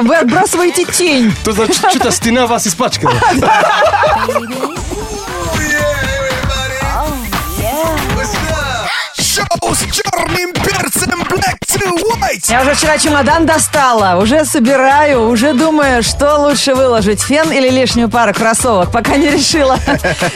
вы 0.00 0.16
отбрасываете 0.16 0.84
тень. 0.84 1.32
То 1.44 1.52
значит, 1.52 1.76
что-то 1.76 2.10
стена 2.10 2.46
вас 2.46 2.66
испачкала. 2.66 3.12
Шоу 9.48 9.74
с 9.74 9.80
черным 9.92 10.52
перцем 10.52 11.22
Black 11.22 11.26
to 11.28 11.36
White. 11.36 11.65
Я 12.48 12.62
уже 12.62 12.74
вчера 12.74 12.98
чемодан 12.98 13.46
достала, 13.46 14.20
уже 14.20 14.44
собираю, 14.44 15.28
уже 15.28 15.52
думаю, 15.52 16.02
что 16.02 16.36
лучше 16.36 16.74
выложить, 16.74 17.20
фен 17.20 17.50
или 17.50 17.68
лишнюю 17.68 18.08
пару 18.08 18.32
кроссовок, 18.32 18.90
пока 18.90 19.16
не 19.16 19.30
решила. 19.30 19.78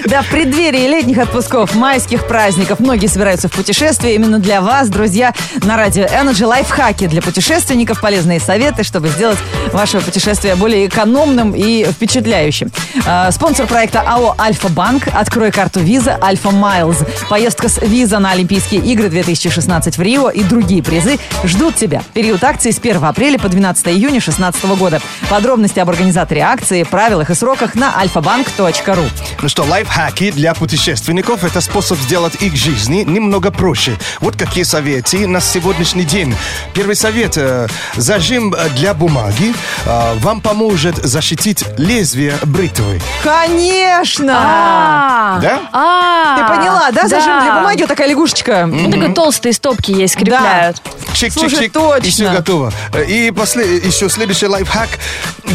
Да, 0.07 0.23
в 0.23 0.29
преддверии 0.29 0.89
летних 0.89 1.19
отпусков, 1.19 1.75
майских 1.75 2.27
праздников 2.27 2.81
многие 2.81 3.07
собираются 3.07 3.49
в 3.49 3.53
путешествие. 3.53 4.15
Именно 4.15 4.39
для 4.39 4.61
вас, 4.61 4.89
друзья, 4.89 5.35
на 5.63 5.77
радио 5.77 6.05
Energy 6.05 6.45
лайфхаки 6.45 7.07
для 7.07 7.23
путешественников, 7.23 8.01
полезные 8.01 8.41
советы, 8.41 8.83
чтобы 8.83 9.09
сделать 9.09 9.39
ваше 9.73 10.01
путешествие 10.01 10.57
более 10.57 10.87
экономным 10.87 11.55
и 11.55 11.85
впечатляющим. 11.85 12.73
А, 13.07 13.31
Спонсор 13.31 13.67
проекта 13.67 14.01
АО 14.01 14.35
Альфа-Банк. 14.39 15.09
Открой 15.13 15.51
карту 15.53 15.81
Виза 15.81 16.19
Альфа 16.23 16.51
Майлз. 16.51 16.99
Поездка 17.29 17.69
с 17.69 17.81
Виза 17.81 18.19
на 18.19 18.33
Олимпийские 18.33 18.81
игры 18.81 19.09
2016 19.09 19.97
в 19.97 20.03
Рио 20.03 20.31
и 20.31 20.43
другие 20.43 20.83
призы 20.83 21.19
ждут 21.45 21.77
тебя. 21.77 22.03
Период 22.15 22.43
акции 22.45 22.71
с 22.71 22.79
1 22.79 23.05
апреля 23.05 23.39
по 23.39 23.49
12 23.49 23.89
июня 23.89 24.21
2016 24.21 24.65
года. 24.79 25.01
Подробности 25.29 25.79
об 25.79 25.91
организаторе 25.91 26.43
акции, 26.43 26.83
правилах 26.83 27.31
и 27.31 27.35
сроках 27.35 27.75
на 27.75 27.93
alfabank.ru. 28.03 29.09
Ну 29.43 29.49
что, 29.49 29.63
лайфхаки 29.65 30.31
для 30.31 30.55
путешественников– 30.55 31.45
это 31.45 31.61
способ 31.61 31.99
сделать 31.99 32.43
их 32.43 32.57
жизни 32.57 33.05
немного 33.07 33.51
проще. 33.51 33.97
Вот 34.21 34.37
какие 34.37 34.65
советы 34.65 35.27
на 35.27 35.41
сегодняшний 35.41 36.05
день. 36.05 36.35
Первый 36.75 36.97
совет. 36.97 37.37
э, 37.37 37.69
Зажим 37.97 38.55
э, 38.55 38.69
для 38.71 38.95
бумаги 38.95 39.55
вам 39.87 40.41
поможет 40.41 40.97
защитить 40.97 41.65
лезвие 41.79 42.35
бритвы. 42.45 43.01
Конечно! 43.23 44.35
А, 44.37 45.39
Да? 45.41 45.61
а, 45.73 46.37
Ты 46.37 46.57
поняла, 46.57 46.91
да? 46.93 47.09
Зажим 47.09 47.41
для 47.43 47.55
бумаги, 47.59 47.81
вот 47.81 47.89
такая 47.89 48.09
лягушечка. 48.09 48.67
Ну, 48.67 48.91
такой 48.91 49.13
толстые 49.15 49.53
стопки 49.53 49.91
есть, 49.93 50.15
скрепляют. 50.15 50.81
Слушай, 51.15 51.29
Чик-чик-чик, 51.29 51.71
точно. 51.71 52.07
и 52.07 52.11
все 52.11 52.31
готово. 52.31 52.73
И 53.09 53.31
после, 53.31 53.77
еще 53.79 54.09
следующий 54.09 54.47
лайфхак. 54.47 54.89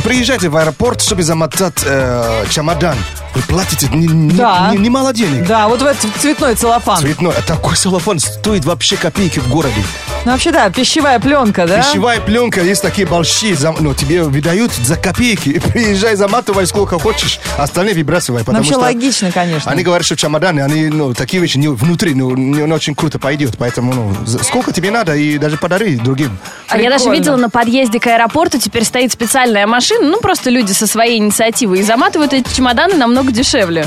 Приезжайте 0.04 0.50
в 0.50 0.58
аэропорт, 0.58 1.02
чтобы 1.02 1.24
замотать 1.24 1.76
э, 1.86 2.46
чемодан. 2.52 2.96
Вы 3.34 3.42
платите 3.44 3.88
Да. 3.92 4.70
не- 4.72 4.78
немало 4.78 5.14
денег. 5.14 5.46
Да, 5.48 5.68
вот 5.68 5.82
в 5.82 5.86
этот 5.86 6.12
цветной 6.20 6.56
целлофан. 6.56 6.98
Цветной. 7.00 7.34
А 7.38 7.42
такой 7.42 7.76
целлофан 7.76 8.20
стоит 8.20 8.66
вообще 8.66 8.98
копейки 8.98 9.40
в 9.40 9.48
городе. 9.50 9.82
Ну, 10.26 10.32
вообще, 10.32 10.52
да, 10.52 10.70
пищевая 10.70 11.20
пленка, 11.20 11.66
да? 11.68 11.82
Пищевая 11.82 12.20
пленка, 12.20 12.62
есть 12.62 12.82
такие 12.82 13.08
большие, 13.08 13.54
зам- 13.56 13.78
ну, 13.80 13.94
тебе 13.94 14.15
выдают 14.24 14.72
за 14.74 14.96
копейки. 14.96 15.60
Приезжай, 15.74 16.16
заматывай 16.16 16.68
сколько 16.68 17.00
хочешь, 17.00 17.40
остальные 17.58 17.96
выбрасывай. 17.96 18.40
Ну, 18.40 18.46
Потому 18.46 18.64
вообще 18.64 18.74
что 18.74 18.82
логично, 18.82 19.32
конечно. 19.32 19.72
Они 19.72 19.84
говорят, 19.84 20.06
что 20.06 20.16
чемоданы, 20.16 20.62
они, 20.62 20.88
ну, 20.88 21.14
такие 21.14 21.42
вещи 21.42 21.58
не, 21.58 21.68
внутри, 21.68 22.14
ну, 22.14 22.36
не, 22.36 22.64
не 22.64 22.74
очень 22.74 22.96
круто 22.96 23.20
пойдет. 23.20 23.56
Поэтому, 23.58 23.94
ну, 23.94 24.16
сколько 24.44 24.72
тебе 24.72 24.92
надо, 24.92 25.16
и 25.16 25.38
даже 25.38 25.58
подари 25.58 25.96
другим. 25.96 26.38
А 26.70 26.78
я 26.78 26.90
даже 26.90 27.04
Прикольно. 27.06 27.20
видела 27.20 27.36
на 27.36 27.50
подъезде 27.50 28.00
к 28.00 28.08
аэропорту 28.08 28.60
теперь 28.60 28.84
стоит 28.84 29.12
специальная 29.12 29.68
машина, 29.68 30.08
ну 30.08 30.20
просто 30.20 30.50
люди 30.50 30.72
со 30.72 30.88
своей 30.88 31.18
инициативой 31.18 31.80
и 31.80 31.84
заматывают 31.84 32.34
эти 32.34 32.54
чемоданы 32.54 32.96
намного 32.96 33.32
дешевле. 33.32 33.86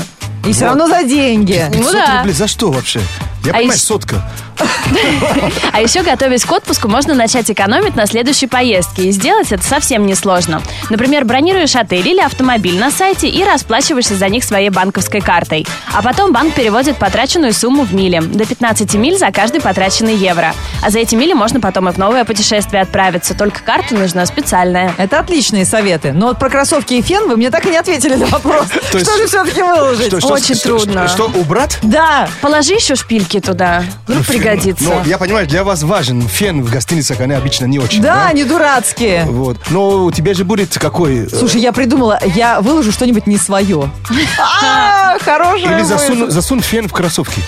И 0.49 0.53
все 0.53 0.65
равно 0.65 0.87
за 0.87 1.03
деньги. 1.03 1.63
Ну 1.69 1.77
500 1.79 1.93
да. 1.93 2.17
рублей 2.19 2.33
за 2.33 2.47
что 2.47 2.71
вообще? 2.71 2.99
Я 3.45 3.51
А 3.51 3.55
понимаю, 3.55 3.77
ещё- 3.77 3.85
сотка. 3.87 4.15
А 5.71 5.81
еще, 5.81 6.01
готовясь 6.03 6.43
к 6.43 6.51
отпуску, 6.51 6.87
можно 6.89 7.13
начать 7.13 7.49
экономить 7.49 7.95
на 7.95 8.05
следующей 8.07 8.47
поездке. 8.47 9.03
И 9.03 9.11
сделать 9.11 9.51
это 9.51 9.63
совсем 9.63 10.05
несложно. 10.05 10.61
Например, 10.89 11.23
бронируешь 11.23 11.75
отель 11.75 12.05
или 12.07 12.19
автомобиль 12.19 12.77
на 12.77 12.91
сайте 12.91 13.29
и 13.29 13.43
расплачиваешься 13.43 14.15
за 14.15 14.27
них 14.27 14.43
своей 14.43 14.69
банковской 14.69 15.21
картой. 15.21 15.65
А 15.93 16.01
потом 16.01 16.33
банк 16.33 16.53
переводит 16.55 16.97
потраченную 16.97 17.53
сумму 17.53 17.83
в 17.83 17.93
мили. 17.93 18.19
До 18.19 18.45
15 18.45 18.93
миль 18.95 19.17
за 19.17 19.31
каждый 19.31 19.61
потраченный 19.61 20.15
евро. 20.15 20.53
А 20.83 20.89
за 20.89 20.99
эти 20.99 21.15
мили 21.15 21.33
можно 21.33 21.61
потом 21.61 21.87
и 21.87 21.93
в 21.93 21.97
новое 21.97 22.25
путешествие 22.25 22.81
отправиться. 22.81 23.33
Только 23.35 23.61
карта 23.61 23.95
нужна 23.95 24.25
специальная. 24.25 24.93
Это 24.97 25.19
отличные 25.19 25.65
советы. 25.65 26.11
Но 26.11 26.27
вот 26.27 26.39
про 26.39 26.49
кроссовки 26.49 26.95
и 26.95 27.01
фен 27.01 27.29
вы 27.29 27.37
мне 27.37 27.51
так 27.51 27.65
и 27.65 27.69
не 27.69 27.77
ответили 27.77 28.15
на 28.15 28.25
вопрос. 28.25 28.65
То 28.91 28.97
есть- 28.97 29.09
Что 29.09 29.17
же 29.17 29.27
все-таки 29.27 29.61
выложить? 29.61 30.07
Что, 30.07 30.19
что, 30.19 30.38
Очень 30.39 30.55
что, 30.55 30.77
трудно. 30.77 31.07
Что, 31.07 31.25
убрать? 31.25 31.77
Да. 31.81 32.27
Положи 32.41 32.73
еще 32.73 32.95
шпильки 32.95 33.39
туда. 33.39 33.83
Вдруг 34.07 34.25
пригодится. 34.25 34.83
Ну, 34.83 35.01
я 35.05 35.17
понимаю, 35.17 35.47
для 35.47 35.63
вас 35.63 35.83
важен 35.83 36.21
фен 36.27 36.63
в 36.63 36.71
гостиницах, 36.71 37.19
они 37.19 37.33
обычно 37.33 37.65
не 37.65 37.79
очень. 37.79 38.01
Да, 38.01 38.15
Да, 38.15 38.27
они 38.27 38.43
дурацкие. 38.43 39.25
Вот. 39.25 39.57
Но 39.69 40.05
у 40.05 40.11
тебя 40.11 40.33
же 40.33 40.43
будет 40.43 40.77
какой... 40.77 41.25
э, 41.25 41.29
Слушай, 41.29 41.61
я 41.61 41.71
придумала, 41.71 42.19
я 42.35 42.61
выложу 42.61 42.91
что-нибудь 42.91 43.27
не 43.27 43.37
свое. 43.37 43.89
А, 44.61 45.17
Хорошая 45.19 45.79
Или 45.79 46.29
засунь 46.29 46.61
фен 46.61 46.87
в 46.87 46.93
кроссовки. 46.93 47.41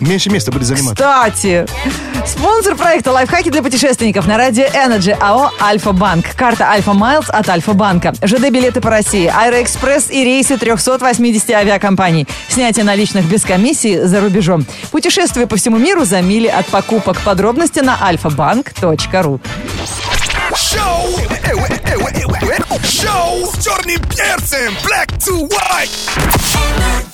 Меньше 0.00 0.30
места 0.30 0.52
будет 0.52 0.64
занимать. 0.64 0.94
Кстати, 0.94 1.66
спонсор 2.26 2.76
проекта 2.76 3.10
«Лайфхаки 3.10 3.50
для 3.50 3.62
путешественников» 3.62 4.26
на 4.26 4.36
радио 4.36 4.64
Energy 4.64 5.16
АО 5.20 5.50
«Альфа-Банк». 5.60 6.34
Карта 6.36 6.70
«Альфа 6.70 6.92
Майлз» 6.92 7.28
от 7.30 7.48
«Альфа-Банка». 7.48 8.14
ЖД-билеты 8.22 8.80
по 8.80 8.90
России, 8.90 9.26
Аэроэкспресс 9.26 10.10
и 10.10 10.24
рейсы 10.24 10.56
380 10.56 11.50
авиакомпаний. 11.50 12.28
Снятие 12.48 12.84
наличных 12.84 13.24
без 13.24 13.42
комиссии 13.42 14.00
за 14.04 14.20
рубежом. 14.20 14.64
Путешествия 14.90 15.46
по 15.46 15.56
всему 15.56 15.78
миру 15.78 16.04
за 16.04 16.22
мили 16.22 16.46
от 16.46 16.66
покупок. 16.66 17.20
Подробности 17.20 17.80
на 17.80 17.96
alfabank.ru. 17.96 19.40
Шоу! 20.54 21.08
Шоу 22.84 23.46
с 23.46 23.64
черным 23.64 24.00
перцем! 24.08 24.74
Black 24.84 25.08
to 25.18 25.48
white! 25.48 27.07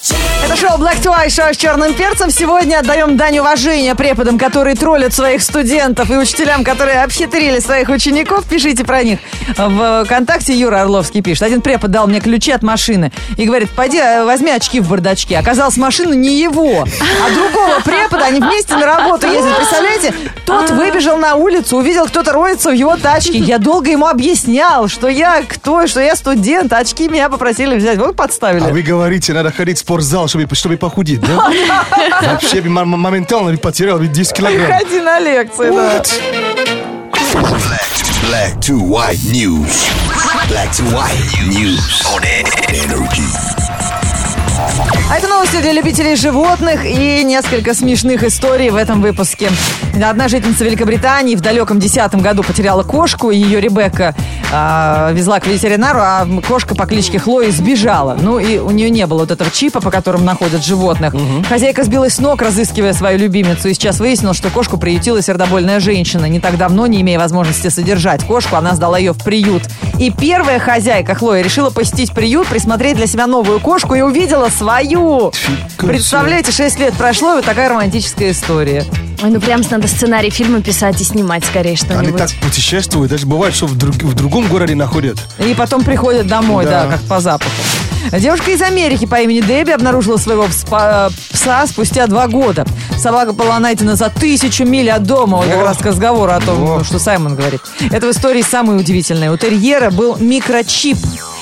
Это 0.44 0.56
шоу 0.56 0.76
Black 0.78 1.00
to 1.02 1.10
White, 1.10 1.30
шоу 1.30 1.54
с 1.54 1.56
черным 1.56 1.94
перцем. 1.94 2.30
Сегодня 2.30 2.80
отдаем 2.80 3.16
дань 3.16 3.38
уважения 3.38 3.94
преподам, 3.94 4.38
которые 4.38 4.76
троллят 4.76 5.14
своих 5.14 5.40
студентов 5.42 6.10
и 6.10 6.16
учителям, 6.16 6.62
которые 6.62 7.02
обхитрили 7.02 7.58
своих 7.58 7.88
учеников. 7.88 8.44
Пишите 8.44 8.84
про 8.84 9.02
них 9.02 9.20
в 9.56 10.04
ВКонтакте. 10.04 10.54
Юра 10.54 10.82
Орловский 10.82 11.22
пишет. 11.22 11.44
Один 11.44 11.62
препод 11.62 11.90
дал 11.90 12.06
мне 12.06 12.20
ключи 12.20 12.52
от 12.52 12.62
машины 12.62 13.12
и 13.38 13.46
говорит, 13.46 13.70
пойди 13.70 13.98
э, 13.98 14.24
возьми 14.24 14.50
очки 14.50 14.80
в 14.80 14.88
бардачке. 14.90 15.38
Оказалось, 15.38 15.78
машина 15.78 16.12
не 16.12 16.38
его, 16.38 16.82
а 16.84 17.30
другого 17.30 17.80
препода. 17.82 18.26
Они 18.26 18.40
вместе 18.40 18.76
на 18.76 18.84
работу 18.84 19.26
ездят. 19.26 19.56
Представляете? 19.56 20.12
Тот 20.44 20.70
выбежал 20.70 21.16
на 21.16 21.36
улицу, 21.36 21.78
увидел, 21.78 22.06
кто-то 22.06 22.32
роется 22.32 22.70
в 22.70 22.74
его 22.74 22.96
тачке. 22.96 23.38
Я 23.38 23.56
долго 23.58 23.90
ему 23.90 24.06
объяснял, 24.06 24.88
что 24.88 25.08
я 25.08 25.42
кто, 25.48 25.86
что 25.86 26.00
я 26.00 26.14
студент. 26.14 26.72
а 26.74 26.78
Очки 26.78 27.08
меня 27.08 27.30
попросили 27.30 27.76
взять. 27.76 27.96
Вот 27.98 28.16
подставили. 28.16 28.64
А 28.64 28.68
вы 28.68 28.82
говорите, 28.82 29.32
надо 29.32 29.50
ходить 29.50 29.80
в 29.80 29.84
спортзал, 29.94 30.26
чтобы, 30.26 30.52
чтобы 30.54 30.76
похудеть, 30.76 31.20
да? 31.20 31.36
Вообще 32.22 32.60
моментально 32.62 33.56
потерял 33.56 33.98
бы 33.98 34.08
10 34.08 34.32
килограмм. 34.32 34.72
Ходи 34.72 35.00
на 35.00 35.20
лекции, 35.20 35.70
да. 35.70 36.02
Black 38.24 38.58
to 38.60 38.80
white 38.80 39.22
news. 39.30 39.86
Black 40.48 40.72
to 40.72 40.82
white 40.90 41.14
news 41.48 42.02
on 42.06 42.24
energy. 42.72 43.63
А 45.10 45.16
это 45.16 45.28
новости 45.28 45.60
для 45.60 45.72
любителей 45.72 46.16
животных 46.16 46.84
и 46.84 47.22
несколько 47.24 47.74
смешных 47.74 48.22
историй 48.24 48.70
в 48.70 48.76
этом 48.76 49.00
выпуске. 49.00 49.50
Одна 50.02 50.28
жительница 50.28 50.64
Великобритании 50.64 51.36
в 51.36 51.40
далеком 51.40 51.78
десятом 51.78 52.20
году 52.20 52.42
потеряла 52.42 52.82
кошку, 52.82 53.30
и 53.30 53.36
ее 53.36 53.60
Ребекка 53.60 54.14
а, 54.52 55.12
везла 55.12 55.40
к 55.40 55.46
ветеринару, 55.46 56.00
а 56.00 56.26
кошка 56.46 56.74
по 56.74 56.86
кличке 56.86 57.18
Хлои 57.18 57.50
сбежала. 57.50 58.16
Ну 58.20 58.38
и 58.38 58.58
у 58.58 58.70
нее 58.70 58.90
не 58.90 59.06
было 59.06 59.20
вот 59.20 59.30
этого 59.30 59.50
чипа, 59.50 59.80
по 59.80 59.90
которому 59.90 60.24
находят 60.24 60.64
животных. 60.64 61.14
Хозяйка 61.48 61.84
сбилась 61.84 62.14
с 62.14 62.18
ног, 62.18 62.40
разыскивая 62.40 62.92
свою 62.92 63.18
любимицу, 63.18 63.68
и 63.68 63.74
сейчас 63.74 64.00
выяснилось, 64.00 64.36
что 64.36 64.50
кошку 64.50 64.78
приютила 64.78 65.22
сердобольная 65.22 65.80
женщина. 65.80 66.26
Не 66.26 66.40
так 66.40 66.56
давно, 66.56 66.86
не 66.86 67.02
имея 67.02 67.18
возможности 67.18 67.68
содержать 67.68 68.24
кошку, 68.24 68.56
она 68.56 68.74
сдала 68.74 68.98
ее 68.98 69.12
в 69.12 69.22
приют. 69.22 69.62
И 69.98 70.10
первая 70.10 70.58
хозяйка 70.58 71.14
Хлоя 71.14 71.42
решила 71.42 71.70
посетить 71.70 72.12
приют, 72.12 72.48
присмотреть 72.48 72.96
для 72.96 73.06
себя 73.06 73.26
новую 73.26 73.60
кошку 73.60 73.94
и 73.94 74.00
увидела 74.00 74.48
свою. 74.56 75.30
Фига 75.32 75.86
Представляете, 75.92 76.52
6 76.52 76.78
лет 76.78 76.94
прошло, 76.94 77.32
и 77.32 77.36
вот 77.36 77.44
такая 77.44 77.68
романтическая 77.68 78.30
история. 78.32 78.84
Ой, 79.22 79.30
ну 79.30 79.40
прям 79.40 79.62
надо 79.70 79.88
сценарий 79.88 80.30
фильма 80.30 80.60
писать 80.60 81.00
и 81.00 81.04
снимать 81.04 81.44
скорее 81.44 81.70
Они 81.70 81.76
что-нибудь. 81.76 82.16
так 82.18 82.30
путешествуют, 82.42 83.10
даже 83.10 83.26
бывает, 83.26 83.54
что 83.54 83.66
в, 83.66 83.76
друг- 83.76 83.94
в 83.96 84.14
другом 84.14 84.46
городе 84.48 84.74
находят. 84.74 85.18
И 85.38 85.54
потом 85.54 85.82
приходят 85.84 86.26
домой, 86.26 86.64
да, 86.64 86.84
Да. 86.84 86.92
как 86.92 87.00
по 87.02 87.20
запаху. 87.20 87.50
Девушка 88.12 88.50
из 88.50 88.60
Америки 88.60 89.06
по 89.06 89.16
имени 89.22 89.40
Дебби 89.40 89.70
обнаружила 89.70 90.18
своего 90.18 90.44
спа- 90.46 91.10
пса 91.32 91.66
спустя 91.66 92.06
два 92.06 92.28
года. 92.28 92.66
Собака 92.98 93.32
была 93.32 93.58
найдена 93.58 93.96
за 93.96 94.10
тысячу 94.10 94.64
миль 94.64 94.90
от 94.90 95.04
дома. 95.04 95.38
Вот 95.38 95.46
как 95.46 95.62
раз 95.64 95.78
к 95.78 95.86
разговору 95.86 96.30
о 96.32 96.40
том, 96.40 96.62
О. 96.80 96.84
что 96.84 96.98
Саймон 96.98 97.34
говорит. 97.34 97.60
Это 97.90 98.06
в 98.06 98.10
истории 98.10 98.42
самое 98.42 98.78
удивительное. 98.78 99.32
У 99.32 99.36
терьера 99.38 99.90
был 99.90 100.16
микрочип. 100.18 100.98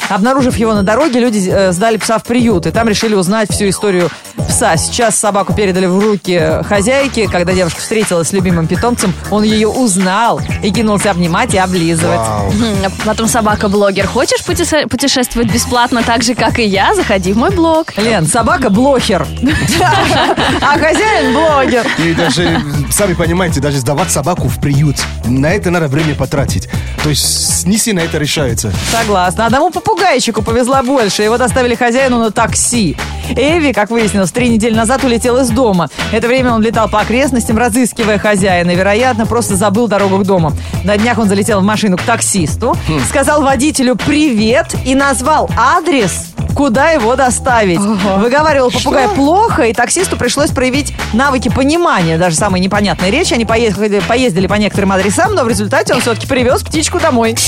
Обнаружив 0.09 0.57
его 0.57 0.75
на 0.75 0.83
дороге, 0.83 1.21
люди 1.21 1.49
э, 1.51 1.73
сдали 1.73 1.97
пса 1.97 2.19
в 2.19 2.25
приют. 2.25 2.67
И 2.67 2.71
там 2.71 2.89
решили 2.89 3.15
узнать 3.15 3.51
всю 3.51 3.69
историю 3.69 4.11
пса. 4.49 4.77
Сейчас 4.77 5.17
собаку 5.17 5.55
передали 5.55 5.87
в 5.87 5.99
руки 5.99 6.63
хозяйки. 6.69 7.27
Когда 7.27 7.53
девушка 7.53 7.81
встретилась 7.81 8.29
с 8.29 8.33
любимым 8.33 8.67
питомцем, 8.67 9.15
он 9.31 9.43
ее 9.43 9.69
узнал 9.69 10.41
и 10.63 10.71
кинулся 10.71 11.11
обнимать 11.11 11.55
и 11.55 11.59
облизывать. 11.59 12.19
Вау. 12.19 12.53
А 12.85 12.91
Потом 13.07 13.29
собака-блогер. 13.29 14.07
Хочешь 14.07 14.45
путеше- 14.45 14.87
путешествовать 14.89 15.51
бесплатно 15.53 16.03
так 16.03 16.23
же, 16.23 16.35
как 16.35 16.59
и 16.59 16.65
я? 16.65 16.95
Заходи 16.95 17.33
в 17.33 17.37
мой 17.39 17.51
блог. 17.51 17.97
Лен, 17.97 18.27
собака 18.27 18.69
блохер, 18.71 19.27
а 20.61 20.79
хозяин 20.79 21.33
блогер. 21.33 21.87
И 21.99 22.13
даже, 22.15 22.61
сами 22.91 23.15
понимаете, 23.15 23.61
даже 23.61 23.79
сдавать 23.79 24.11
собаку 24.11 24.49
в 24.49 24.61
приют, 24.61 24.97
на 25.25 25.47
это 25.53 25.71
надо 25.71 25.89
время 25.89 26.15
потратить. 26.15 26.69
То 27.03 27.09
есть 27.11 27.67
не 27.67 27.79
сильно 27.79 28.01
это 28.01 28.19
решается. 28.19 28.73
Согласна. 28.91 29.47
Одному 29.47 29.71
попугайчику 30.03 30.43
повезло 30.43 30.83
больше. 30.83 31.23
Его 31.23 31.39
доставили 31.39 31.75
хозяину 31.75 32.19
на 32.19 32.31
такси. 32.31 32.97
Эви, 33.37 33.73
как 33.73 33.91
выяснилось, 33.91 34.33
три 34.33 34.49
недели 34.49 34.75
назад 34.75 35.05
улетел 35.05 35.39
из 35.39 35.49
дома. 35.51 35.89
Это 36.11 36.27
время 36.27 36.53
он 36.53 36.61
летал 36.61 36.89
по 36.89 37.01
окрестностям, 37.01 37.57
разыскивая 37.57 38.19
хозяина. 38.19 38.73
Вероятно, 38.73 39.27
просто 39.27 39.55
забыл 39.55 39.87
дорогу 39.87 40.19
к 40.19 40.25
дому. 40.25 40.53
На 40.85 40.97
днях 40.99 41.19
он 41.19 41.29
залетел 41.29 41.61
в 41.61 41.65
машину 41.65 41.97
к 41.97 42.03
таксисту, 42.03 42.77
сказал 43.09 43.43
водителю 43.43 43.95
«привет» 43.95 44.75
и 44.85 44.95
назвал 44.95 45.49
адрес 45.57 46.32
куда 46.55 46.91
его 46.91 47.17
доставить. 47.17 47.81
Выговаривал 47.81 48.71
попугай 48.71 49.09
плохо, 49.09 49.63
и 49.65 49.73
таксисту 49.73 50.17
пришлось 50.17 50.51
проявить 50.51 50.93
навыки 51.13 51.49
понимания 51.49 52.19
даже 52.19 52.37
самой 52.37 52.61
непонятной 52.61 53.11
речи. 53.11 53.35
Они 53.35 53.45
поехали, 53.45 54.01
поездили 54.07 54.47
по 54.47 54.55
некоторым 54.55 54.93
адресам, 54.93 55.35
но 55.35 55.45
в 55.45 55.49
результате 55.49 55.95
он 55.95 56.01
все-таки 56.01 56.27
привез 56.27 56.63
птичку 56.63 56.99
домой. 57.01 57.35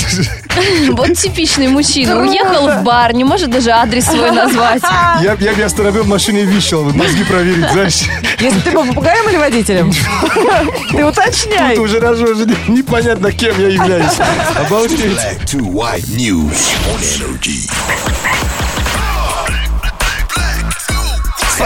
Вот 0.92 1.14
типичный 1.18 1.66
мужчина. 1.68 2.20
Уехал 2.20 2.68
в 2.68 2.82
бар, 2.84 3.12
не 3.12 3.24
может 3.24 3.50
даже 3.50 3.70
адрес 3.70 4.04
свой 4.04 4.30
назвать. 4.30 4.82
Я, 5.22 5.36
я 5.40 5.52
бы 5.52 5.62
остановил 5.62 6.04
машину 6.04 6.38
и 6.38 6.44
вышел, 6.44 6.84
мозги 6.84 7.24
проверить, 7.24 7.70
знаешь. 7.72 8.02
Если 8.38 8.60
ты 8.60 8.70
был 8.70 8.84
попугаем 8.84 9.28
или 9.28 9.36
водителем? 9.36 9.92
Ты 10.90 11.04
уточняй. 11.04 11.76
Тут 11.76 11.86
уже 11.86 12.00
даже 12.00 12.24
уже 12.24 12.46
не- 12.46 12.76
непонятно, 12.76 13.32
кем 13.32 13.58
я 13.58 13.68
являюсь. 13.68 14.12
Обалдеть. 14.56 15.18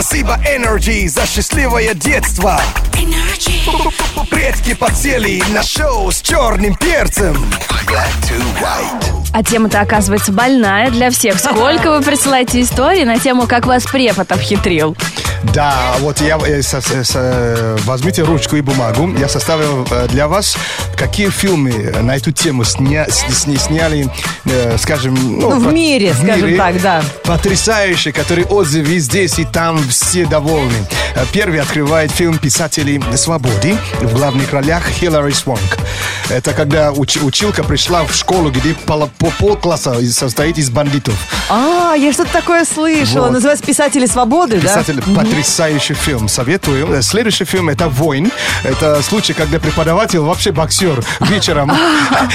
Спасибо 0.00 0.38
Energy 0.46 1.08
за 1.08 1.26
счастливое 1.26 1.92
детство. 1.92 2.60
Предки 4.30 4.74
подсели 4.74 5.42
на 5.52 5.64
шоу 5.64 6.12
с 6.12 6.22
черным 6.22 6.76
перцем. 6.76 7.34
Black 7.84 8.12
to 8.22 8.40
white. 8.60 9.28
А 9.32 9.42
тема-то 9.42 9.80
оказывается 9.80 10.30
больная 10.30 10.92
для 10.92 11.10
всех. 11.10 11.40
Сколько 11.40 11.90
вы 11.90 12.00
присылаете 12.00 12.60
истории 12.60 13.02
на 13.02 13.18
тему, 13.18 13.48
как 13.48 13.66
вас 13.66 13.86
препод 13.86 14.30
обхитрил? 14.30 14.96
Да, 15.42 15.94
вот 16.00 16.20
я 16.20 16.36
э, 16.38 16.62
со- 16.62 16.80
со- 16.80 17.04
со- 17.04 17.76
возьмите 17.84 18.22
ручку 18.22 18.56
и 18.56 18.60
бумагу. 18.60 19.08
Я 19.18 19.28
составил 19.28 19.86
э, 19.90 20.08
для 20.08 20.26
вас, 20.28 20.56
какие 20.96 21.30
фильмы 21.30 21.94
на 22.02 22.16
эту 22.16 22.32
тему 22.32 22.64
сня- 22.64 23.08
с- 23.08 23.24
с- 23.34 23.62
сняли, 23.66 24.08
э, 24.46 24.76
скажем, 24.78 25.14
Ну, 25.40 25.50
в 25.58 25.64
по- 25.64 25.68
мире, 25.70 26.12
скажем 26.14 26.56
так, 26.56 26.80
да. 26.82 27.02
Потрясающие, 27.24 28.12
которые 28.12 28.46
отзывы 28.46 28.94
и 28.94 28.98
здесь, 28.98 29.38
и 29.38 29.44
там 29.44 29.78
все 29.88 30.26
довольны. 30.26 30.86
Э, 31.14 31.24
Первый 31.32 31.60
открывает 31.60 32.10
фильм 32.10 32.38
«Писатели 32.38 33.00
свободы» 33.16 33.76
в 34.00 34.14
главных 34.14 34.52
ролях 34.52 34.88
Хиллари 34.88 35.32
Свонг. 35.32 35.60
Это 36.30 36.52
когда 36.52 36.88
уч- 36.90 37.22
училка 37.24 37.62
пришла 37.64 38.04
в 38.04 38.12
школу, 38.14 38.50
где 38.50 38.74
пол, 38.74 39.08
по 39.18 39.30
полкласса 39.38 39.94
состоит 40.12 40.58
из 40.58 40.68
бандитов. 40.70 41.14
А, 41.48 41.94
я 41.94 42.12
что-то 42.12 42.32
такое 42.32 42.64
слышала. 42.64 43.24
Вот. 43.26 43.32
Называется 43.32 43.64
«Писатели 43.64 44.06
свободы», 44.06 44.60
да? 44.60 44.74
Потрясающий 45.28 45.94
фильм, 45.94 46.28
советую. 46.28 46.90
Э, 46.92 47.02
Следующий 47.02 47.44
фильм 47.44 47.68
это 47.68 47.88
«Войн». 47.88 48.30
Это 48.64 49.02
случай, 49.02 49.34
когда 49.34 49.58
преподаватель 49.58 50.18
вообще 50.20 50.52
боксер 50.52 51.04
вечером, 51.20 51.70
а, 51.70 52.28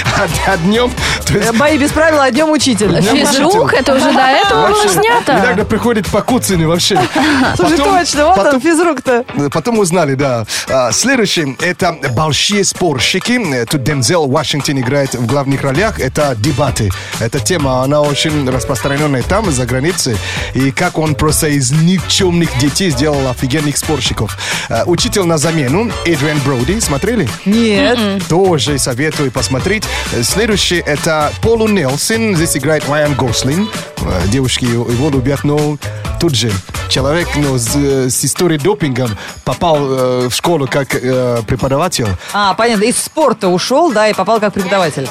а 0.48 0.58
днем... 0.58 0.92
есть, 1.30 1.58
Бои 1.58 1.78
без 1.78 1.92
правил, 1.92 2.22
а 2.22 2.30
днем 2.30 2.52
учитель. 2.52 3.02
Физрук, 3.02 3.74
это 3.74 3.96
уже 3.96 4.12
до 4.14 4.22
этого 4.22 4.68
было 4.68 4.88
снято. 4.88 5.34
Иногда 5.34 5.66
приходит 5.66 6.08
по 6.08 6.22
куцыне 6.22 6.68
вообще. 6.68 6.96
Слушай, 7.56 7.78
Потом- 7.78 8.00
точно, 8.00 8.26
вот 8.28 8.54
он, 8.54 8.62
физрук-то. 8.62 9.26
Потом 9.52 9.80
узнали, 9.80 10.14
да. 10.14 10.46
А, 10.70 10.92
Следующий 10.92 11.58
это 11.62 11.98
большие 12.12 12.64
спорщики. 12.64 13.42
Э, 13.54 13.66
Тут 13.66 13.84
Дензел 13.84 14.28
Вашингтон 14.28 14.80
играет 14.80 15.16
в 15.16 15.26
главных 15.26 15.62
ролях. 15.62 16.00
Это 16.00 16.36
дебаты. 16.38 16.92
Эта 17.20 17.40
тема, 17.40 17.82
она 17.84 18.02
очень 18.02 18.48
распространенная 18.50 19.24
там, 19.24 19.52
за 19.52 19.66
границей. 19.66 20.16
И 20.54 20.72
как 20.72 20.98
он 21.00 21.16
просто 21.16 21.48
из 21.48 21.72
никчемных 21.72 22.56
детей 22.60 22.83
сделал 22.90 23.28
офигенных 23.30 23.78
спорщиков. 23.78 24.38
А, 24.70 24.84
Учитель 24.86 25.24
на 25.24 25.38
замену 25.38 25.92
Эдриан 26.06 26.40
Броуди. 26.46 26.80
Смотрели? 26.80 27.28
Нет. 27.46 28.24
Тоже 28.28 28.78
советую 28.80 29.32
посмотреть. 29.32 29.84
Э, 30.14 30.24
Следующий 30.24 30.78
это 30.78 31.32
Полу 31.42 31.68
Нелсон. 31.68 32.36
Здесь 32.36 32.58
играет 32.58 32.88
Райан 32.90 33.14
Гослин. 33.16 33.70
Э, 34.02 34.28
Девушки 34.28 34.66
его 34.66 35.10
любят, 35.10 35.44
но 35.44 35.78
тут 36.20 36.36
же 36.36 36.52
человек 36.90 37.28
ну, 37.36 37.58
с, 37.58 37.76
э, 37.76 38.10
с 38.10 38.24
историей 38.24 38.60
допингом 38.60 39.10
попал 39.44 39.78
э, 39.80 40.30
в 40.30 40.34
школу 40.34 40.68
как 40.68 40.96
э, 40.96 41.42
преподаватель. 41.48 42.08
А, 42.34 42.54
понятно, 42.54 42.84
из 42.86 42.98
спорта 42.98 43.48
ушел, 43.50 43.92
да, 43.92 44.08
и 44.08 44.14
попал 44.14 44.40
как 44.40 44.54
преподаватель. 44.54 45.08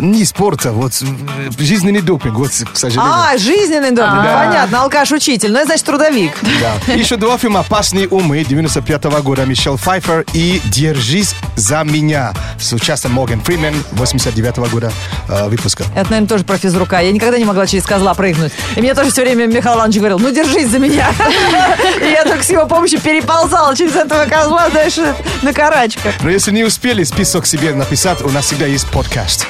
Не 0.00 0.24
спорта, 0.24 0.70
вот 0.72 0.92
э, 1.02 1.50
жизненный 1.58 2.00
допинг, 2.02 2.36
вот, 2.36 2.50
к 2.50 2.76
сожалению. 2.76 3.12
А, 3.12 3.36
жизненный 3.36 3.90
допинг, 3.90 4.24
понятно, 4.24 4.82
алкаш-учитель, 4.82 5.50
ну, 5.50 5.58
это 5.58 5.66
значит 5.66 5.86
трудовик. 5.86 6.32
Да. 6.60 6.92
Еще 6.92 7.16
два 7.16 7.36
фильма 7.36 7.60
«Опасные 7.60 8.06
умы» 8.06 8.44
95 8.44 9.04
года 9.22 9.44
Мишель 9.44 9.76
Пфайфер 9.76 10.24
и 10.32 10.60
«Держись 10.66 11.34
за 11.56 11.82
меня» 11.82 12.32
с 12.60 12.72
участием 12.72 13.14
Морган 13.14 13.40
Фримен 13.40 13.74
89 13.92 14.70
года 14.70 14.92
э, 15.28 15.48
выпуска. 15.48 15.82
Это, 15.96 16.10
наверное, 16.10 16.28
тоже 16.28 16.44
про 16.44 16.58
физрука. 16.58 17.00
Я 17.00 17.10
никогда 17.10 17.36
не 17.36 17.44
могла 17.44 17.66
через 17.66 17.84
козла 17.84 18.14
прыгнуть. 18.14 18.52
И 18.76 18.80
мне 18.80 18.94
тоже 18.94 19.10
все 19.10 19.22
время 19.22 19.46
Михаил 19.46 19.78
Иванович 19.78 19.96
говорил, 19.98 20.18
ну, 20.20 20.30
держись 20.30 20.68
за 20.68 20.78
меня. 20.78 21.10
И 22.00 22.10
я 22.10 22.24
только 22.24 22.44
с 22.44 22.50
его 22.50 22.66
помощью 22.66 23.00
переползала 23.00 23.74
через 23.76 23.96
этого 23.96 24.26
козла 24.26 24.68
дальше 24.68 25.14
на 25.42 25.52
карачках. 25.52 26.14
Но 26.22 26.30
если 26.30 26.52
не 26.52 26.62
успели 26.62 27.02
список 27.02 27.46
себе 27.46 27.74
написать, 27.74 28.22
у 28.22 28.28
нас 28.28 28.44
всегда 28.44 28.66
есть 28.66 28.86
подкаст. 28.86 29.46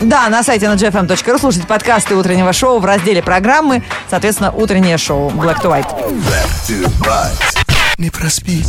Да, 0.00 0.28
на 0.28 0.42
сайте 0.42 0.66
nagfm.ru 0.66 1.38
слушайте 1.38 1.66
подкасты 1.66 2.14
утреннего 2.14 2.52
шоу 2.52 2.80
в 2.80 2.84
разделе 2.84 3.22
программы, 3.22 3.82
соответственно, 4.10 4.50
утреннее 4.52 4.98
шоу 4.98 5.30
Black 5.30 5.62
to 5.62 5.70
White. 5.70 5.88
Black 6.10 6.68
to 6.68 6.86
white. 7.00 7.66
Не 7.96 8.10
проспись. 8.10 8.66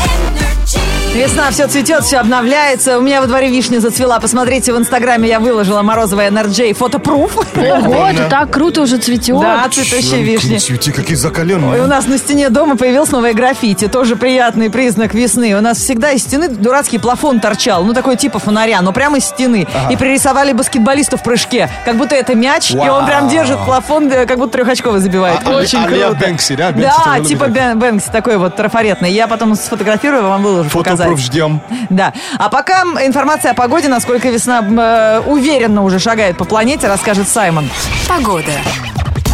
Весна, 1.17 1.49
все 1.49 1.65
цветет, 1.67 2.03
все 2.03 2.17
обновляется. 2.17 2.99
У 2.99 3.01
меня 3.01 3.21
во 3.21 3.27
дворе 3.27 3.49
вишня 3.49 3.80
зацвела. 3.80 4.19
Посмотрите, 4.19 4.71
в 4.71 4.77
Инстаграме 4.77 5.27
я 5.27 5.39
выложила 5.39 5.82
морозовая 5.82 6.30
NRJ 6.30 6.75
фотопруф. 6.75 7.36
Ого, 7.58 8.06
это 8.08 8.30
так 8.30 8.51
круто 8.51 8.82
уже 8.84 8.97
цветет. 8.97 9.39
Да, 9.39 9.67
цветущие 9.71 10.21
вишни. 10.21 10.58
Цветы 10.60 10.91
какие 10.91 11.13
И 11.13 11.15
у 11.15 11.17
закаленные. 11.19 11.88
нас 11.88 12.06
на 12.06 12.19
стене 12.19 12.49
дома 12.51 12.77
появилось 12.77 13.10
новое 13.10 13.34
граффити. 13.34 13.88
Тоже 13.88 14.15
приятный 14.15 14.69
признак 14.69 15.15
весны. 15.15 15.56
У 15.58 15.62
нас 15.62 15.80
всегда 15.80 16.12
из 16.12 16.21
стены 16.21 16.49
дурацкий 16.49 16.99
плафон 16.99 17.39
торчал. 17.39 17.84
Ну, 17.84 17.93
такой 17.95 18.15
типа 18.15 18.38
фонаря, 18.38 18.80
но 18.84 18.93
прямо 18.93 19.17
из 19.17 19.25
стены. 19.25 19.65
И 19.89 19.97
пририсовали 19.97 20.53
баскетболисту 20.53 21.17
в 21.17 21.23
прыжке. 21.23 21.67
Как 21.84 21.95
будто 21.95 22.13
это 22.13 22.36
мяч, 22.36 22.69
и 22.69 22.77
он 22.77 23.08
прям 23.08 23.27
держит 23.27 23.58
плафон, 23.65 24.08
да, 24.08 24.27
как 24.27 24.38
будто 24.38 24.60
трехочковый 24.60 24.99
забивает. 24.99 25.39
А- 25.43 25.49
Очень 25.56 25.80
а- 25.80 25.88
круто. 25.88 26.15
Бэнкси, 26.19 26.56
да? 26.56 26.71
Да, 26.73 27.19
типа 27.25 27.47
Бэнкси, 27.47 28.12
такой 28.12 28.38
вот 28.38 28.56
трафаретный. 28.56 29.12
Я 29.12 29.25
потом 29.27 29.56
сфотографирую, 29.56 30.21
вам 30.27 30.43
выложу, 30.43 30.69
показать. 30.69 31.07
Фотопруф 31.08 31.20
ждем. 31.20 31.62
Да. 31.89 32.13
А 32.38 32.50
пока 32.50 32.84
информация 32.84 33.52
о 33.52 33.54
погоде, 33.54 33.88
насколько 33.88 34.30
весна 34.30 34.62
э, 34.62 35.22
уверенно 35.26 35.84
уже 35.84 36.00
шагает 36.00 36.38
по 36.38 36.46
планете, 36.46 36.88
расскажет 36.88 37.28
Саймон. 37.28 37.70
Погода. 38.08 38.52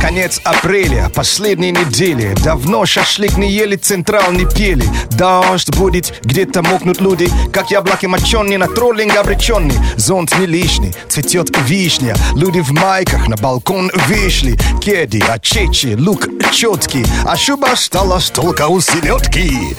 Конец 0.03 0.41
апреля, 0.43 1.09
последней 1.15 1.71
недели. 1.71 2.35
Давно 2.43 2.85
шашлык 2.85 3.37
не 3.37 3.49
ели, 3.49 3.77
централ 3.77 4.33
не 4.33 4.45
пели. 4.45 4.85
Дождь 5.11 5.69
будет, 5.77 6.19
где-то 6.25 6.61
мокнут 6.61 6.99
люди, 6.99 7.29
как 7.53 7.71
яблоки 7.71 8.05
моченые, 8.05 8.57
на 8.57 8.67
троллинг 8.67 9.15
обреченный. 9.15 9.77
Зонт 9.95 10.37
не 10.39 10.45
лишний, 10.45 10.93
цветет 11.07 11.57
вишня. 11.67 12.15
Люди 12.35 12.59
в 12.59 12.71
майках 12.71 13.29
на 13.29 13.37
балкон 13.37 13.89
вышли. 14.09 14.59
Кеди, 14.81 15.23
ачечи, 15.25 15.95
лук 15.97 16.27
четкий, 16.51 17.05
а 17.25 17.37
шуба 17.37 17.73
стала 17.77 18.19
только 18.19 18.67
у 18.67 18.81
селедки. 18.81 19.77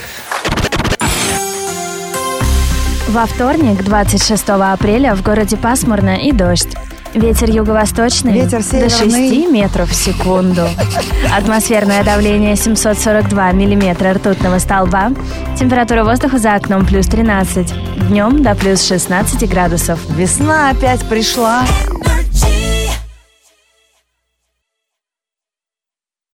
Во 3.08 3.26
вторник, 3.26 3.84
26 3.84 4.48
апреля, 4.48 5.14
в 5.14 5.22
городе 5.22 5.56
пасмурно 5.56 6.16
и 6.16 6.32
дождь. 6.32 6.74
Ветер 7.12 7.48
юго-восточный 7.48 8.32
Ветер 8.32 8.58
до 8.58 8.64
северный. 8.64 9.28
6 9.28 9.50
метров 9.52 9.90
в 9.90 9.94
секунду. 9.94 10.62
Атмосферное 11.32 12.02
давление 12.02 12.56
742 12.56 13.52
миллиметра 13.52 14.14
ртутного 14.14 14.58
столба. 14.58 15.12
Температура 15.56 16.02
воздуха 16.02 16.38
за 16.38 16.54
окном 16.54 16.86
плюс 16.86 17.06
13. 17.06 18.08
Днем 18.08 18.42
до 18.42 18.56
плюс 18.56 18.82
16 18.82 19.48
градусов. 19.48 20.00
Весна 20.08 20.70
опять 20.70 21.08
пришла. 21.08 21.62